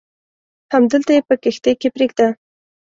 همدلته 0.73 1.11
یې 1.15 1.21
په 1.27 1.35
کښتۍ 1.43 1.73
کې 1.81 1.87
پرېږده. 1.95 2.27